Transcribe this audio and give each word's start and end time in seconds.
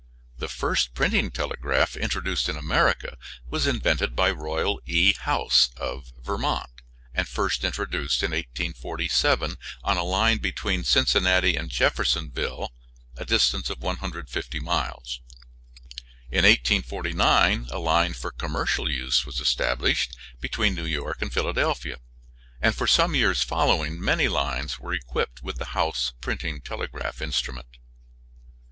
The 0.39 0.47
first 0.47 0.95
printing 0.95 1.29
telegraph 1.29 1.95
introduced 1.95 2.49
in 2.49 2.57
America 2.57 3.17
was 3.51 3.67
invented 3.67 4.15
by 4.15 4.31
Royal 4.31 4.81
E. 4.87 5.13
House 5.13 5.69
of 5.77 6.11
Vermont, 6.17 6.71
and 7.13 7.27
first 7.29 7.63
introduced 7.63 8.23
in 8.23 8.31
1847 8.31 9.57
on 9.83 9.97
a 9.97 10.03
line 10.03 10.39
between 10.39 10.83
Cincinnati 10.83 11.55
and 11.55 11.69
Jeffersonville, 11.69 12.71
a 13.15 13.25
distance 13.25 13.69
of 13.69 13.83
150 13.83 14.59
miles. 14.59 15.21
In 16.31 16.45
1849 16.45 17.67
a 17.69 17.77
line 17.77 18.13
for 18.15 18.31
commercial 18.31 18.89
use 18.89 19.23
was 19.23 19.39
established 19.39 20.15
between 20.39 20.73
New 20.73 20.85
York 20.85 21.21
and 21.21 21.31
Philadelphia, 21.31 21.97
and 22.59 22.73
for 22.73 22.87
some 22.87 23.13
years 23.13 23.43
following 23.43 24.01
many 24.03 24.27
lines 24.27 24.79
were 24.79 24.93
equipped 24.93 25.43
with 25.43 25.59
the 25.59 25.77
House 25.77 26.13
printing 26.21 26.59
telegraph 26.59 27.21
instrument. 27.21 27.77